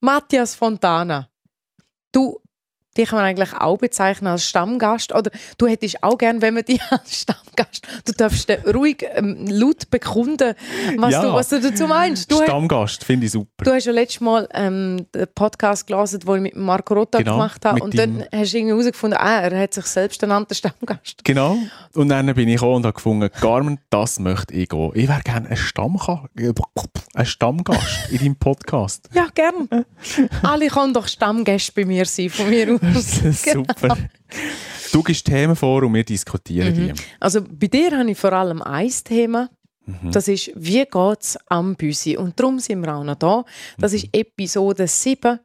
[0.00, 1.28] Matthias Fontana.
[2.12, 2.40] Du,
[2.98, 5.14] dich kann man eigentlich auch bezeichnen als Stammgast.
[5.14, 9.88] Oder du hättest auch gern, wenn man dich als Stammgast, du darfst ruhig ähm, laut
[9.90, 10.54] bekunden,
[10.98, 11.22] was, Ja.
[11.22, 12.30] du, was du dazu meinst.
[12.30, 13.64] Du, Stammgast, finde ich super.
[13.64, 17.32] du hast ja letztes Mal ähm, den Podcast gelesen, den ich mit Marco Rotta Genau,
[17.32, 17.82] gemacht habe.
[17.82, 21.24] Und dann hast du irgendwie herausgefunden, ah, er hat sich selbst ernannt, der Stammgast.
[21.24, 21.56] Genau.
[21.94, 24.90] Und dann bin ich gekommen und habe gefunden, Carmen, das möchte ich gehen.
[24.94, 26.20] Ich wäre gerne ein, Stammga
[27.14, 29.08] ein Stammgast in deinem Podcast.
[29.12, 29.68] Ja, gern.
[30.42, 32.80] Alle können doch Stammgäste bei mir sein, von mir aus.
[32.94, 33.96] Super.
[34.92, 36.92] Du gibst Themen vor und wir diskutieren die.
[37.20, 39.50] Also bei dir habe ich vor allem ein Thema.
[39.86, 40.12] Mhm.
[40.12, 42.16] Das ist, wie geht es am Büsi?
[42.16, 43.44] Und darum sind wir auch noch da.
[43.78, 45.38] Das ist Episode 7.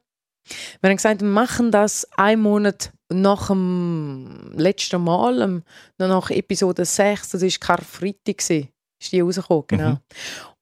[0.82, 5.64] Wir haben gesagt, wir machen das einen Monat nach dem letzten Mal, ähm,
[5.98, 9.90] nach Episode 6, das war Karfreitag, ist die rausgekommen, genau.
[9.92, 9.98] Mhm.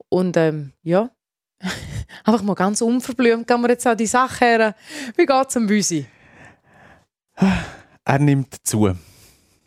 [0.10, 1.10] Und ähm, ja,
[2.24, 4.76] einfach mal ganz unverblümt gehen wir jetzt an die Sache her.
[5.16, 6.06] Wie geht es am Büsi?
[7.36, 8.96] Er nimmt zu.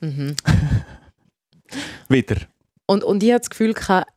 [0.01, 0.37] Mhm.
[2.09, 2.37] Wieder.
[2.87, 4.11] Und, und ich habe das Gefühl, gehabt,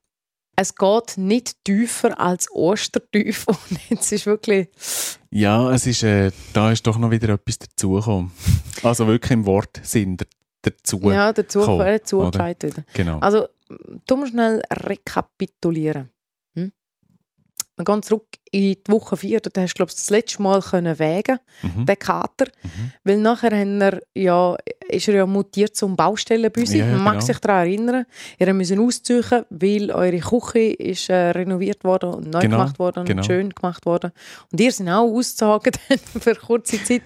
[0.60, 3.48] es geht nicht tiefer als Ostertief.
[3.48, 4.68] Und jetzt ist wirklich.
[5.30, 8.32] Ja, es ist, äh, da ist doch noch wieder etwas dazugekommen.
[8.82, 10.18] Also wirklich im Wortsinn
[10.64, 11.00] dazu.
[11.04, 12.32] Ja, dazu kommen, dazu oder?
[12.32, 12.84] gesagt wieder.
[12.94, 13.20] Genau.
[13.20, 13.48] Also,
[14.08, 16.10] du musst schnell rekapitulieren.
[17.78, 17.86] Hm?
[17.86, 19.40] Wir gehen zurück in die Woche 4.
[19.42, 21.86] Da hast du, glaube ich, das letzte Mal können wägen, Mhm.
[21.86, 22.46] den Kater.
[22.64, 22.92] Mhm.
[23.04, 24.56] Weil nachher er ja,
[24.88, 26.80] ist er ja mutiert zum Baustellenbüsi.
[26.80, 27.26] Ja, Man mag genau.
[27.26, 28.06] sich daran erinnern.
[28.40, 33.00] Ihr müsst ausziehen, weil eure Küche ist äh, renoviert worden und neu Genau, gemacht worden
[33.02, 33.24] und genau.
[33.24, 34.12] schön gemacht worden.
[34.52, 35.74] Und ihr sind auch ausgezogen
[36.20, 37.04] für kurze Zeit.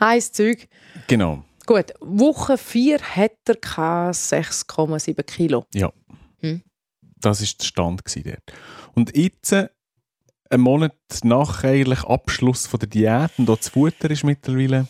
[0.00, 0.68] Heiß Zeug.
[1.06, 1.44] Genau.
[1.66, 5.64] Gut, Woche 4 hat er gehabt 6,7 Kilo.
[7.20, 8.52] Das war der Stand dort.
[8.94, 9.54] Und jetzt,
[10.50, 14.86] einen Monat nach eigentlich Abschluss von der Diät und auch das Futter ist mittlerweile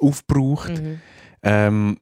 [0.00, 0.70] aufgebraucht.
[0.70, 1.00] Mhm.
[1.42, 1.98] Ähm,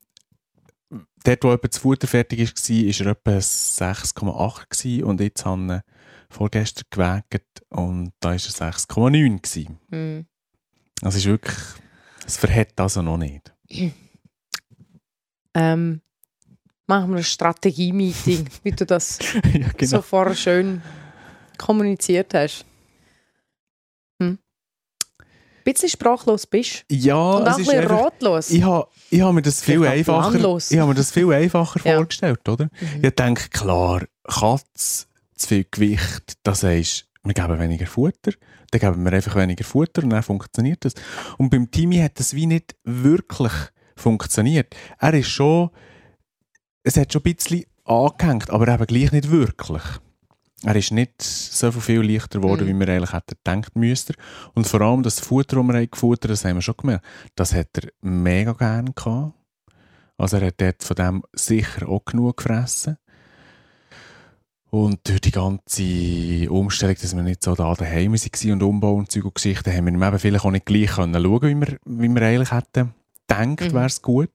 [1.24, 5.82] dort, wo das Futter fertig war, war er etwa 6,8 gewesen und jetzt haben wir
[6.30, 9.78] vorgestern gewägt und da war er 6,9 gewesen.
[9.90, 10.26] Mhm.
[11.00, 11.56] Das ist wirklich,
[12.26, 13.54] es verhält also noch nicht.
[15.54, 16.02] Ähm,
[16.86, 19.18] machen wir ein Strategie-Meeting, wie du das
[19.52, 19.90] ja, genau.
[19.90, 20.82] so vorher schön
[21.56, 22.64] kommuniziert hast.
[25.64, 28.50] Ein bisschen sprachlos bist Ja, und auch es ein ist einfach, ratlos.
[28.50, 30.34] ich habe ich ha mir das viel einfacher,
[30.70, 31.96] ich habe mir das viel einfacher Ja.
[31.96, 32.64] vorgestellt, oder?
[32.80, 33.04] Mhm.
[33.04, 38.32] Ich denke, klar, Katz, zu viel Gewicht, das heisst, wir geben weniger Futter,
[38.70, 40.94] dann geben wir einfach weniger Futter und dann funktioniert das.
[41.38, 43.52] Und beim Timmy hat das wie nicht wirklich
[43.96, 44.74] funktioniert.
[44.98, 45.70] Er ist schon,
[46.82, 49.82] es hat schon ein bisschen angehängt, aber eben gleich nicht wirklich.
[50.64, 52.80] Er ist nicht so viel leichter geworden, Mhm.
[52.80, 54.14] wie wir eigentlich hätten gedacht müsste.
[54.54, 57.04] Und vor allem das Futter, das wir haben gefuttert das haben wir schon gemerkt,
[57.36, 59.34] das hat er mega gerne gehabt.
[60.16, 62.96] Also er hat dort von dem sicher auch genug gefressen.
[64.70, 69.10] Und durch die ganze Umstellung, dass wir nicht so da daheim waren und Umbau und
[69.10, 71.78] Zeug und Geschichten, haben wir ihm eben vielleicht auch nicht gleich können schauen, wie wir,
[71.86, 72.92] wie wir eigentlich hätten
[73.28, 73.74] gedacht, Mhm.
[73.74, 74.30] wäre es gut.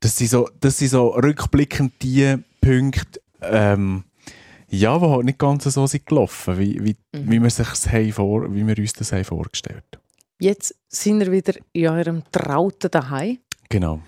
[0.00, 4.04] Das sind so, das sind so rückblickend die Punkte, ähm,
[4.70, 7.30] ja, die halt nicht ganz so sind gelaufen, wie, wie, Mhm.
[7.30, 9.84] wie, wir haben vor, wie wir uns das haben vorgestellt
[10.40, 13.38] Jetzt sind wir wieder in eurem trauten daheim.
[13.68, 14.00] Genau.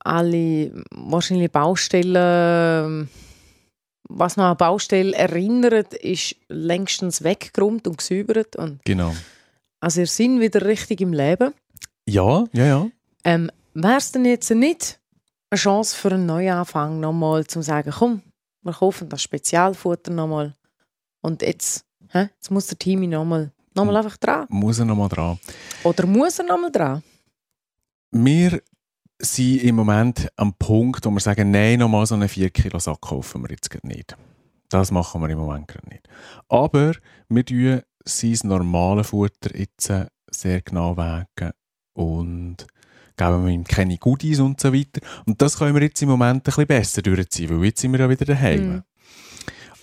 [0.00, 3.08] Alle wahrscheinlich Baustellen,
[4.08, 8.56] was noch an Baustelle erinnert, ist längstens weggeräumt und gesäubert.
[8.56, 9.14] Und Genau.
[9.80, 11.54] also ihr seid wieder richtig im Leben.
[12.06, 12.86] Ja, ja, ja.
[13.24, 15.00] Ähm, Wäre es denn jetzt nicht
[15.50, 18.20] eine Chance für einen Neuanfang nochmal zu sagen, komm,
[18.64, 20.54] wir kaufen das Spezialfutter nochmal
[21.20, 24.46] und jetzt, hä, jetzt muss der Team nochmal noch mal einfach dran.
[24.50, 25.38] Muss er nochmal dran.
[25.82, 27.02] Oder muss er nochmal dran?
[28.12, 28.62] Wir
[29.20, 33.00] sind im Moment am Punkt, wo wir sagen, nein, nochmal so einen 4 Kilo Sack
[33.00, 34.16] kaufen wir jetzt nicht.
[34.68, 36.08] Das machen wir im Moment gerade nicht.
[36.48, 36.92] Aber
[37.28, 39.92] wir tun sein normale Futter jetzt
[40.30, 41.52] sehr genau wägen
[41.94, 42.66] und
[43.16, 45.00] geben wir ihm keine Goodies und so weiter.
[45.26, 48.00] Und das können wir jetzt im Moment ein bisschen besser durchziehen, weil jetzt sind wir
[48.00, 48.68] ja wieder daheim.
[48.68, 48.82] Mhm.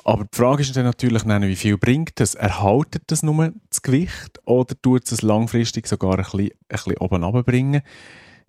[0.03, 2.33] Aber die Frage ist dann natürlich, wie viel bringt das?
[2.33, 7.23] Erhaltet das nur das Gewicht oder tut es langfristig sogar ein bisschen, ein bisschen oben
[7.23, 7.81] runterbringen?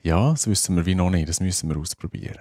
[0.02, 1.28] Ja, das wissen wir wie noch nicht.
[1.28, 2.40] Das müssen wir ausprobieren.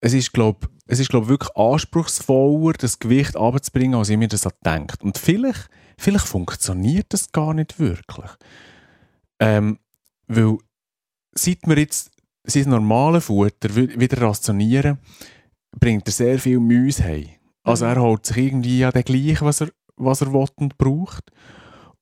[0.00, 4.42] Es ist, glaube es ist, glaub, wirklich anspruchsvoller, das Gewicht runterzubringen, als ich mir das
[4.42, 5.68] gedacht Und vielleicht,
[5.98, 8.30] vielleicht funktioniert das gar nicht wirklich.
[9.38, 9.78] Ähm,
[10.26, 10.56] weil,
[11.38, 12.10] seit wir jetzt
[12.44, 14.98] sein normales Futter wi- wieder rationieren,
[15.78, 17.28] bringt er sehr viel Müsse heim.
[17.62, 17.90] Also Mhm.
[17.92, 21.30] er holt sich irgendwie ja den gleichen, was er, was er will und braucht.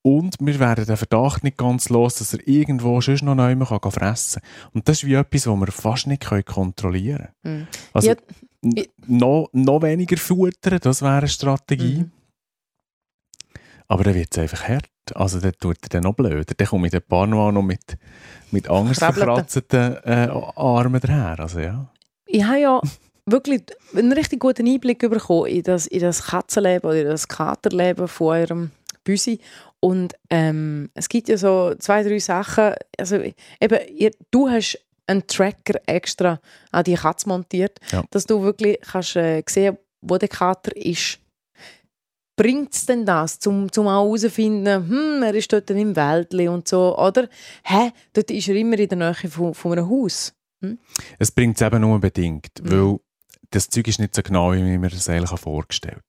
[0.02, 3.90] Und wir werden den Verdacht nicht ganz los, dass er irgendwo sonst noch neu kann
[3.90, 4.70] fressen kann.
[4.72, 7.60] Und das ist wie etwas, was wir fast nicht kontrollieren können.
[7.62, 7.66] Mhm.
[7.92, 8.16] Also, Ja,
[9.08, 11.98] noch, noch weniger futtern, das wäre eine Strategie.
[12.04, 12.12] Mhm.
[13.88, 14.86] Aber dann wird es einfach hart.
[15.14, 16.44] Also dann tut er dann noch blöder.
[16.56, 17.96] Dann komme ich ein paar Mal noch mit,
[18.50, 18.94] mit Krabbelten.
[18.94, 21.38] verkratzten äh, Armen daher.
[21.38, 21.86] Also ja.
[22.26, 22.80] ich habe ja
[23.26, 23.62] wirklich
[23.94, 28.26] einen richtig guten Einblick bekommen in das, in das Katzenleben oder in das Katerleben von
[28.28, 28.70] eurem
[29.04, 29.40] Büsi.
[29.80, 32.74] Und ähm, es gibt ja so zwei, drei Sachen.
[32.98, 33.16] Also
[33.60, 36.40] eben, ihr, du hast einen Tracker extra
[36.72, 38.02] an die Katze montiert, Ja.
[38.10, 41.18] dass du wirklich kannst, äh, sehen wo der Kater ist.
[42.36, 46.68] Bringt es denn das, zum, zum auch herauszufinden, hm, er ist dort im Wäldli und
[46.68, 47.28] so, oder?
[47.64, 50.34] Hä, dort ist er immer in der Nähe von, von einem Haus.
[51.18, 52.70] Es bringt es eben nur bedingt, Mhm.
[52.70, 52.98] weil
[53.50, 56.02] das Zeug ist nicht so genau, wie mir das eigentlich vorgestellt.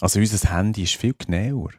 [0.00, 1.70] Also unser Handy ist viel genauer,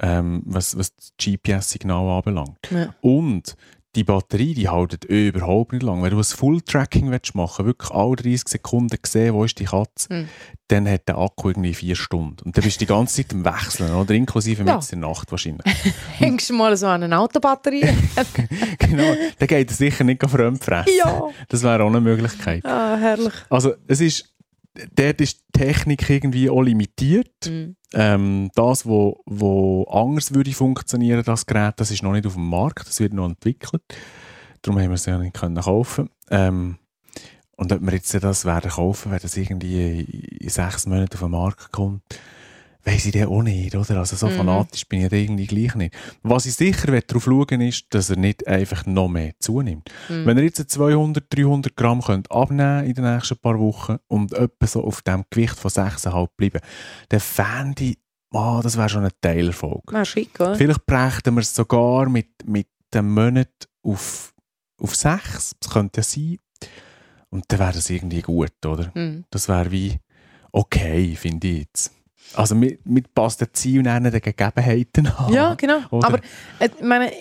[0.00, 2.58] ähm, was, was das GPS-Signal anbelangt.
[2.70, 2.94] Ja.
[3.00, 3.56] Und
[3.96, 6.02] die Batterie, die hält überhaupt nicht lang.
[6.02, 10.12] Wenn du ein Full-Tracking machen willst, wirklich alle 30 Sekunden sehen, wo ist die Katze,
[10.12, 10.28] Mhm.
[10.68, 12.36] dann hat der Akku irgendwie vier Stunden.
[12.44, 14.14] Und dann bist du die ganze Zeit am Wechseln, oder?
[14.14, 14.76] Inklusive Ja.
[14.76, 15.64] mit der Nacht wahrscheinlich.
[16.18, 17.82] Hängst du mal so an eine Autobatterie?
[18.78, 19.14] genau.
[19.38, 20.92] Dann geht er sicher nicht fremdfressen.
[20.98, 21.22] ja.
[21.48, 22.64] Das wäre auch eine Möglichkeit.
[22.64, 23.32] Ah, herrlich.
[23.50, 24.33] Also es ist,
[24.94, 27.46] dort ist die Technik irgendwie auch limitiert.
[27.46, 27.76] Mhm.
[27.92, 32.48] Ähm, das, wo, wo anders würde funktionieren, das Gerät, das ist noch nicht auf dem
[32.48, 33.82] Markt, das wird noch entwickelt.
[34.62, 36.10] Darum haben wir es ja nicht können kaufen.
[36.30, 36.78] Ähm,
[37.56, 40.00] und ob wir jetzt das werden kaufen, wenn das irgendwie
[40.40, 42.02] in sechs Monaten auf den Markt kommt,
[42.84, 43.98] weiss ich dann auch nicht, oder?
[43.98, 44.32] Also so Mhm.
[44.36, 45.94] fanatisch bin ich da irgendwie gleich nicht.
[46.22, 49.88] Was ich sicher darauf schauen ist, dass er nicht einfach noch mehr zunimmt.
[50.08, 50.26] Mhm.
[50.26, 54.66] Wenn ihr jetzt 200, 300 Gramm könnt abnehmen in den nächsten paar Wochen und etwa
[54.66, 56.60] so auf dem Gewicht von 6,5 bleiben,
[57.08, 57.98] dann fände ich,
[58.32, 59.82] ah, das wäre schon ein Teilerfolg.
[59.92, 60.54] Ah, schick, oder?
[60.56, 63.48] Vielleicht brächten wir es sogar mit, mit dem Monat
[63.82, 64.34] auf,
[64.80, 66.36] auf 6, das könnte ja sein.
[67.30, 68.92] Und dann wäre das irgendwie gut, oder?
[68.94, 69.24] Mhm.
[69.30, 69.96] Das wäre wie
[70.52, 71.90] okay, finde ich jetzt.
[72.34, 75.32] Also mit, mit passt der Ziel nennen den Gegebenheiten an.
[75.32, 75.80] Ja, genau.
[75.90, 76.06] Oder?
[76.08, 76.18] Aber
[76.58, 77.12] äh, meine,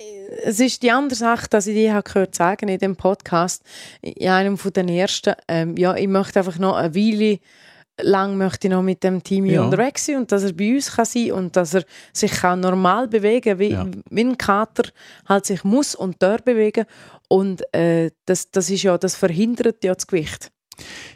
[0.43, 3.63] es ist die andere Sache, dass ich dir habe gehört sagen in dem Podcast,
[4.01, 7.39] in einem von den ersten, ähm, ja, ich möchte einfach noch eine Weile
[8.01, 9.63] lang möchte ich noch mit dem Team Ja.
[9.65, 13.07] unterwegs sein und dass er bei uns kann sein und dass er sich kann normal
[13.07, 13.85] bewegen wie, Ja.
[14.09, 14.89] wie ein Kater
[15.29, 16.85] halt sich muss und darf bewegen
[17.27, 20.51] und äh, das, das ist ja, das verhindert ja das Gewicht.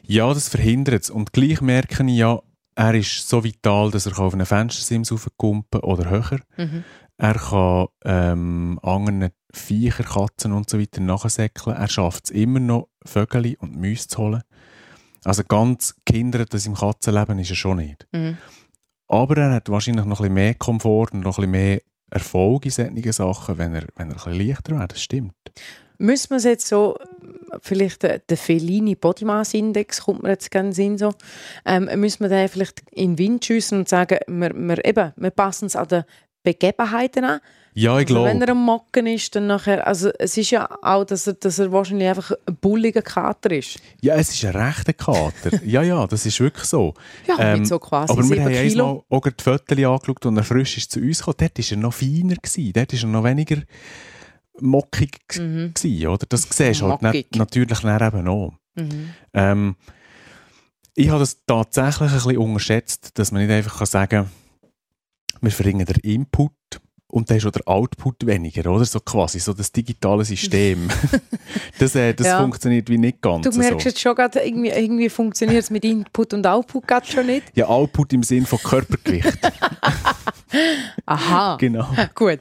[0.05, 1.09] Ja, das verhindert es.
[1.09, 2.39] Und gleich merke ich ja,
[2.77, 6.39] er ist so vital, dass er kann auf einen Fenstersims raufkumpen oder höher.
[6.57, 6.83] Mhm.
[7.17, 11.75] Er kann ähm, anderen Viecher, Katzen und so weiter nachsäckeln.
[11.75, 14.43] Er schafft es immer noch, Vögel und Mäuse zu holen.
[15.23, 18.07] Also ganz gehindert das im Katzenleben ist er schon nicht.
[18.11, 18.37] Mhm.
[19.07, 21.81] Aber er hat wahrscheinlich noch ein bisschen mehr Komfort und noch ein bisschen mehr
[22.11, 24.87] Erfolg in solchen Sachen, wenn er, wenn er ein bisschen leichter wäre.
[24.87, 25.33] Das stimmt.
[25.97, 26.97] Müssen wir es jetzt so,
[27.61, 31.13] vielleicht der, der Fellini Body Mass Index kommt mir jetzt gerne in den so,
[31.65, 35.31] ähm, müssen wir den vielleicht in den Wind schiessen und sagen, wir, wir, eben, wir
[35.31, 36.01] passen es an die
[36.43, 37.39] Begebenheiten an.
[37.73, 38.45] Ja, ich Also wenn glaube.
[38.45, 41.71] er am Mocken ist, dann nachher, also es ist ja auch, dass er, dass er
[41.71, 43.79] wahrscheinlich einfach ein bulliger Kater ist.
[44.01, 45.61] Ja, es ist ein rechter Kater.
[45.63, 46.95] ja, ja, das ist wirklich so.
[47.27, 50.37] Ja, Ähm, mit so quasi Aber wir 7 haben einmal auch die Fotos angeschaut, als
[50.37, 51.35] er frisch ist zu uns kam.
[51.37, 52.35] Dort war er noch feiner.
[52.35, 52.73] Gewesen.
[52.73, 53.57] Dort war er noch weniger
[54.61, 55.73] mockig Mhm.
[55.73, 56.25] gewesen, oder?
[56.29, 58.53] Das siehst du halt nicht, natürlich dann eben auch.
[58.75, 59.09] Mhm.
[59.33, 59.75] Ähm,
[60.95, 64.31] ich habe das tatsächlich ein bisschen unterschätzt, dass man nicht einfach kann sagen kann,
[65.41, 66.51] wir verringern den Input
[67.09, 68.83] und dann ist auch der Output weniger, oder?
[68.83, 70.89] So quasi, so das digitale System.
[71.79, 72.39] das äh, das Ja.
[72.41, 73.89] funktioniert wie nicht ganz Du merkst so.
[73.89, 77.43] jetzt schon gerade, irgendwie, irgendwie funktioniert es mit Input und Output gerade schon nicht.
[77.55, 79.37] Ja, Output im Sinn von Körpergewicht.
[81.05, 81.87] Aha, genau.
[82.15, 82.39] gut.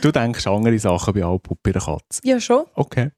[0.00, 2.20] Du denkst andere Sachen bei Output bei der Katze.
[2.24, 2.64] Ja, schon.
[2.74, 3.10] Okay.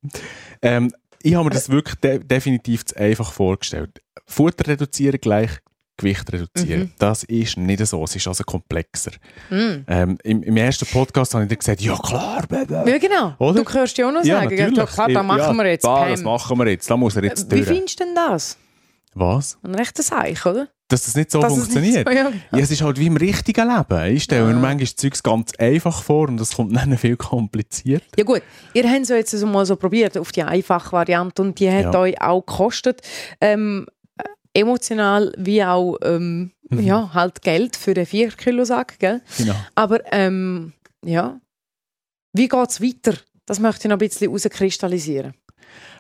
[0.63, 0.93] Ähm,
[1.23, 4.03] ich habe mir das wirklich de definitiv zu einfach vorgestellt.
[4.27, 5.51] Futter reduzieren gleich
[5.97, 6.81] Gewicht reduzieren.
[6.81, 6.93] Mhm.
[6.99, 8.03] Das ist nicht so.
[8.03, 9.13] Es ist also komplexer.
[9.49, 9.85] Mhm.
[9.87, 12.91] Ähm, im, Im ersten Podcast habe ich dir gesagt, ja klar, Baby.
[12.91, 13.35] Ja, genau.
[13.39, 13.63] Oder?
[13.63, 14.57] Du hörst ja auch noch Ja, sagen.
[14.57, 14.91] natürlich.
[14.91, 15.83] Klar, das machen ja, wir jetzt.
[15.83, 16.09] Pam.
[16.09, 16.91] das machen wir jetzt.
[16.91, 17.69] Da muss er jetzt Wie durch.
[17.69, 18.59] findest du denn das?
[19.15, 19.57] Was?
[19.63, 20.69] Ein rechter Seich, oder?
[20.95, 22.07] Dass das nicht so Dass es funktioniert?
[22.09, 22.33] nicht so- ja.
[22.53, 24.15] Ja, es ist halt wie im richtigen Leben.
[24.15, 24.59] Ich stelle mir Ah.
[24.61, 28.05] manchmal das Zeug ganz einfach vor und das kommt dann viel kompliziert.
[28.17, 28.43] Ja gut,
[28.75, 31.69] ihr habt es ja jetzt also mal so probiert auf die einfache Variante und die
[31.69, 31.99] hat Ja.
[31.99, 33.03] euch auch gekostet,
[33.41, 33.87] ähm,
[34.19, 36.81] äh, emotional wie auch ähm, Mhm.
[36.81, 39.21] ja, halt Geld für den 4 Kilo Sack, gell?
[39.37, 39.55] Genau.
[39.75, 40.73] Aber ähm,
[41.05, 41.41] ja,
[42.33, 43.19] wie geht es weiter?
[43.47, 45.35] Das möchte ich noch ein bisschen herauskristallisieren.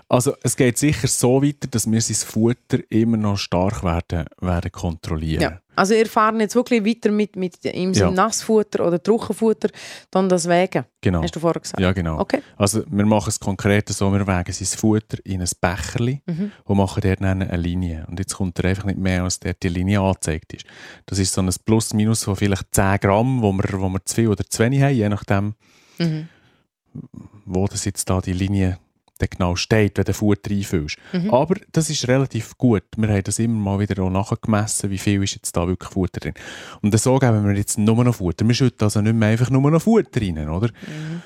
[0.09, 4.71] Also es geht sicher so weiter, dass wir sein Futter immer noch stark werden, werden
[4.71, 5.41] kontrollieren.
[5.43, 5.61] Ja.
[5.77, 8.11] Also ihr fahrt jetzt wirklich weiter mit, mit im Ja.
[8.11, 9.71] Nassfutter oder Trockenfutter,
[10.11, 11.23] dann das Wägen, Genau.
[11.23, 11.81] hast du vorher gesagt.
[11.81, 12.21] Ja, genau.
[12.21, 12.43] Okay.
[12.57, 16.53] Also wir machen es konkret so, wir wägen sein Futter in ein Becherli Mhm.
[16.65, 18.05] und machen dort dann eine Linie.
[18.09, 20.65] Und jetzt kommt er einfach nicht mehr, als dort die Linie angezeigt ist.
[21.07, 24.29] Das ist so ein Plus-Minus von vielleicht 10 Gramm, wo wir, wo wir zu viel
[24.29, 25.55] oder zu wenig haben, je nachdem,
[25.99, 26.29] Mhm.
[27.47, 28.79] wo das jetzt da die Linie
[29.25, 30.97] dann genau steht, wenn du Futter einfüllst.
[31.13, 31.31] Mhm.
[31.31, 32.83] Aber das ist relativ gut.
[32.97, 36.21] Wir haben das immer mal wieder auch nachgemessen, wie viel ist jetzt da wirklich Futter
[36.21, 36.35] drin.
[36.83, 38.47] Und so geben wir jetzt nur noch Futter.
[38.47, 40.69] Wir schütten also nicht mehr einfach nur noch Futter rein, oder?
[40.69, 41.23] Mhm.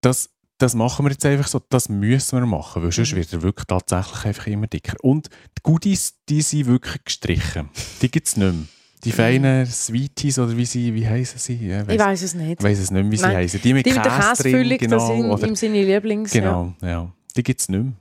[0.00, 3.16] Das, das machen wir jetzt einfach so, das müssen wir machen, weil sonst Mhm.
[3.16, 4.96] wird er wirklich tatsächlich einfach immer dicker.
[5.02, 5.28] Und
[5.58, 7.68] die Goodies, die sind wirklich gestrichen.
[8.00, 8.64] Die gibt es nicht mehr.
[9.04, 11.66] Die feinen Sweeties oder wie sie, wie heißen sie?
[11.68, 11.90] Ja, Mhm.
[11.90, 12.60] Ich weiß es nicht.
[12.60, 13.36] ich weiss es nicht wie sie Nein.
[13.36, 13.60] heißen.
[13.60, 14.96] Die mit Die mit der Käse drin, Käsefüllung, genau.
[14.96, 16.32] das sind oder, ihm seine Lieblings.
[16.34, 16.40] Ja.
[16.40, 17.12] genau, ja.
[17.36, 17.92] Die gibt es nicht mehr.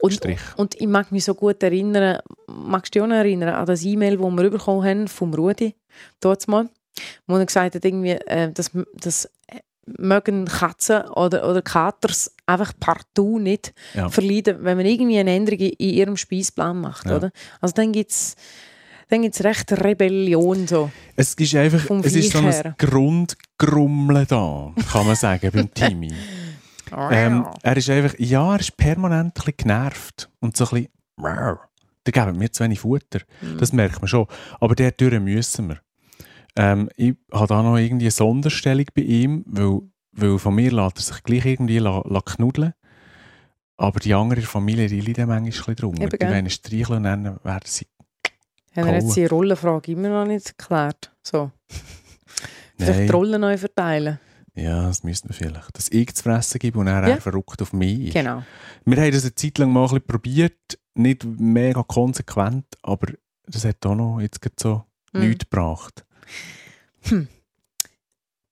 [0.00, 0.40] Und, Strich.
[0.56, 3.84] und ich mag mich so gut erinnern, magst du dich auch noch erinnern an das
[3.84, 5.74] E-Mail, das wir bekommen haben vom Rudi,
[6.20, 6.68] dort mal,
[7.26, 9.28] wo er gesagt hat, irgendwie, äh, dass, dass
[9.86, 14.08] mögen Katzen oder, oder Katers einfach partout nicht Ja.
[14.08, 17.16] verleiden, wenn man irgendwie eine Änderung in in ihrem Speisplan macht, Ja.
[17.16, 17.30] oder?
[17.60, 18.36] Also dann gibt es
[19.12, 20.90] dann gibt's recht Rebellion so.
[21.16, 22.74] Es ist einfach, Vom es ist so ein.
[22.78, 26.12] Grundgrummeln da, kann man sagen, beim Timmy.
[26.94, 30.88] Ähm, er ist einfach, ja, er ist permanent ein bisschen genervt und so ein bisschen,
[31.16, 31.58] «Wow,
[32.04, 33.20] da geben mir zu wenig Futter.
[33.40, 33.56] Mhm.
[33.56, 34.26] Das merkt man schon.
[34.60, 35.78] Aber der durch müssen wir.
[36.54, 39.80] Ähm, ich habe da noch irgendwie eine Sonderstellung bei ihm, weil,
[40.12, 42.74] weil von mir lässt er sich gleich irgendwie la, la knuddeln.
[43.78, 46.02] Aber die andere Familie, die leiden manchmal ein bisschen drunter.
[46.02, 47.86] Eben, Die wollen streicheln und dann werden sie...
[48.76, 51.12] Haben wir jetzt die Rollenfrage immer noch nicht geklärt?
[51.22, 51.50] So.
[52.76, 53.06] Vielleicht Nein.
[53.06, 54.18] die Rollen neu verteilen.
[54.54, 55.76] Ja, das müssten wir vielleicht.
[55.78, 57.14] Dass ich zu fressen gebe und dann Ja.
[57.14, 58.12] er verrückt auf mich ist.
[58.14, 58.42] Genau.
[58.84, 60.78] Wir haben das eine Zeit lang mal ein bisschen probiert.
[60.94, 63.12] Nicht mega konsequent, aber
[63.46, 65.20] das hat auch noch jetzt so Mhm.
[65.28, 66.04] nichts gebracht.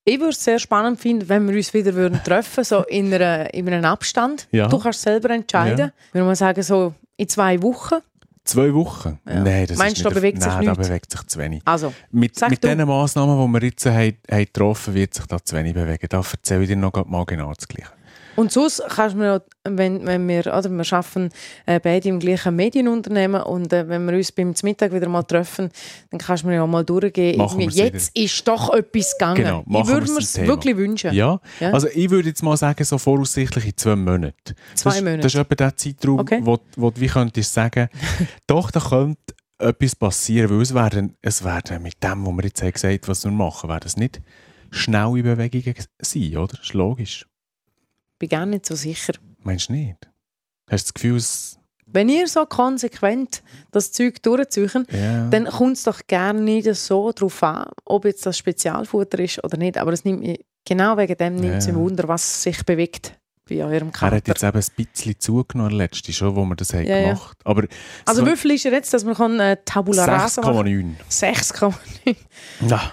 [0.04, 3.52] Ich würde es sehr spannend finden, wenn wir uns wieder würden treffen so in, einer,
[3.52, 4.48] in einem Abstand.
[4.52, 4.68] Ja.
[4.68, 5.92] Du kannst selber entscheiden.
[6.12, 7.96] Würde man sagen, so in zwei Wochen.
[8.44, 9.18] Zwei Wochen?
[9.26, 9.44] Ja.
[9.44, 10.88] Nein, das Meinst ist du, nicht da bewegt sich Nein, da nichts?
[10.88, 11.62] bewegt sich zu wenig.
[11.64, 12.68] Also, Mit, mit du.
[12.76, 16.06] den Massnahmen, die wir jetzt haben, haben getroffen wird sich da zu wenig bewegen.
[16.08, 17.92] Da erzähle ich dir noch mal genau das Gleiche.
[18.40, 21.28] Und sonst kannst du mir, auch, wenn, wenn wir, oder wir arbeiten
[21.66, 25.68] äh, beide im gleichen Medienunternehmen und äh, wenn wir uns beim Mittag wieder mal treffen,
[26.10, 27.38] dann kannst du mir ja mal durchgehen.
[27.68, 29.36] Jetzt ist doch etwas gegangen.
[29.36, 31.12] Genau, ich würde mir es wirklich wünschen.
[31.12, 31.70] Ja, Ja.
[31.72, 34.54] also ich würde jetzt mal sagen, so voraussichtlich in zwei Monaten.
[34.74, 35.18] Zwei das, Monate.
[35.18, 36.40] Das ist etwa der Zeitraum, Okay.
[36.42, 37.88] wo, wo du wie könntest sagen,
[38.46, 42.62] doch, da könnte etwas passieren, weil es werden, es werden mit dem, was wir jetzt
[42.62, 44.22] haben gesagt was wir machen, werden es nicht
[44.70, 46.54] schnelle Bewegungen sein, oder?
[46.56, 47.26] Das ist logisch.
[48.20, 49.14] Bin gar nicht so sicher.
[49.42, 50.08] Meinst du nicht?
[50.70, 51.56] Hast du das Gefühl, es...
[51.92, 55.26] Wenn ihr so konsequent das Zeug durchzieht, Ja.
[55.28, 59.56] dann kommt es doch gerne nicht so darauf an, ob jetzt das Spezialfutter ist oder
[59.56, 59.76] nicht.
[59.76, 63.64] Aber es nimmt mich, genau wegen dem nimmt es ein Wunder, was sich bewegt bei
[63.64, 64.16] eurem er Kater.
[64.16, 67.00] hat jetzt eben ein bisschen zugenommen, letzte schon, wo wir das haben ja.
[67.00, 67.64] gemacht Aber
[68.04, 71.74] also so wie viel ist er jetzt, dass man kann, äh, Tabula Rasa machen 6,9.
[72.06, 72.16] 6,9.
[72.68, 72.92] Ja.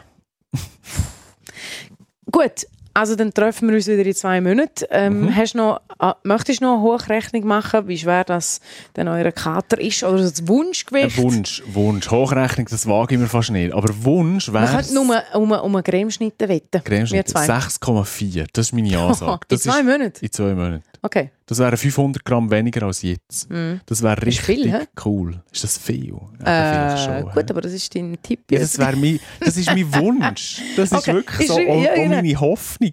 [2.31, 2.65] Gut,
[2.97, 4.85] also dann treffen wir uns wieder in zwei Monaten.
[4.89, 5.35] Ähm, Mhm.
[5.35, 8.59] hast noch, ah, möchtest du noch eine Hochrechnung machen, wie schwer das
[8.95, 11.17] denn euer Kater ist oder das Ein Wunschgewicht?
[11.17, 12.09] Wunsch, Wunsch.
[12.09, 13.73] Hochrechnung, das wage ich mir fast nicht.
[13.73, 14.75] Aber Wunsch Man wäre...
[14.75, 16.83] könnte nur um, um einen Cremeschnitte wetten.
[16.83, 17.45] Cremeschnitt Wir zwei.
[17.45, 18.47] 6,4.
[18.53, 19.33] Das ist meine Ansage.
[19.33, 20.25] in Das zwei ist Monaten?
[20.25, 20.83] in zwei Monaten.
[21.01, 21.29] Okay.
[21.49, 23.49] Das wären 500 Gramm weniger als jetzt.
[23.49, 23.79] Mhm.
[23.85, 25.41] Das wäre ist richtig viel, cool.
[25.51, 26.13] Ist das viel?
[26.45, 27.45] Ja, Äh, schon, gut, hä?
[27.51, 30.61] aber das ist dein Tipp ja, das, mein, das ist mein Wunsch.
[30.75, 31.13] Das ist Okay.
[31.13, 32.15] wirklich Ist so auch, ja, auch genau.
[32.15, 32.91] meine Hoffnung.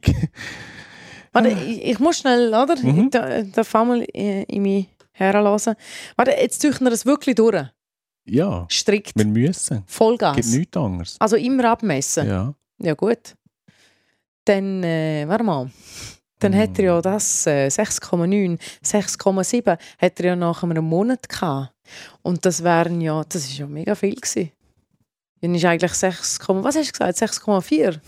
[1.33, 2.77] Warte, ich, ich muss schnell, oder?
[2.81, 3.05] Mhm.
[3.05, 5.75] Ich da- darf einmal in, in mich herlassen.
[6.17, 7.67] Warte, jetzt züchten wir das wirklich durch.
[8.27, 9.13] Ja, Strikt.
[9.17, 9.53] wir müssen.
[9.53, 10.47] Es gibt Vollgas.
[10.47, 11.17] nichts anderes.
[11.19, 12.27] Also immer abmessen.
[12.29, 12.95] Ja, Ja.
[12.95, 13.35] gut.
[14.45, 15.71] Dann, äh, warte mal.
[16.45, 16.59] Dann Mm.
[16.63, 21.73] hat er ja das äh, 6,9, 6,7 hat er ja nach einem Monat gehabt.
[22.23, 24.51] Und das wären ja, das ist ja mega viel gewesen.
[25.41, 27.19] Dann ist eigentlich 6, was hast du gesagt?
[27.19, 27.99] 6,4?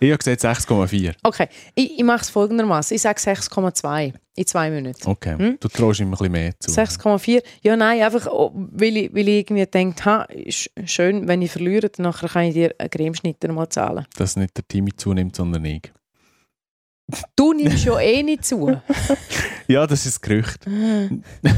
[0.00, 1.14] Ich habe gesagt 6,4.
[1.22, 2.94] Okay, ich, ich mache es folgendermaßen.
[2.94, 5.08] Ich sage 6,2 in zwei Monaten.
[5.08, 5.56] Okay, Hm?
[5.60, 6.70] du traust ihm ein bisschen mehr zu.
[6.70, 7.42] 6,4.
[7.62, 11.52] Ja, nein, einfach, oh, weil ich, weil ich irgendwie denke, ha, ist schön, wenn ich
[11.52, 14.04] verliere, dann kann ich dir einen Cremeschnitter mal zahlen.
[14.16, 15.92] Dass nicht der Timmy zunimmt, sondern ich.
[17.36, 18.80] Du nimmst ja eh nicht zu.
[19.68, 20.64] Ja, das ist das Gerücht.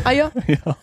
[0.05, 0.77] Ah ja, ja.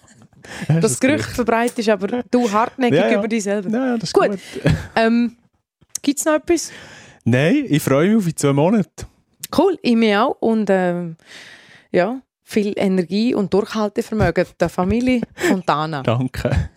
[0.79, 3.17] das Gerücht verbreitest, aber du hartnäckig Ja, ja.
[3.19, 3.69] über dich selber.
[3.69, 4.29] Ja, das ist Gut.
[4.29, 4.39] gut.
[4.95, 5.35] Ähm,
[6.01, 6.71] Gibt es noch etwas?
[7.25, 9.05] Nein, ich freue mich auf in zwei Monaten.
[9.55, 10.37] Cool, ich mich auch.
[10.39, 11.17] Und ähm,
[11.91, 16.01] ja, viel Energie und Durchhaltevermögen der Familie Fontana.
[16.03, 16.69] Danke.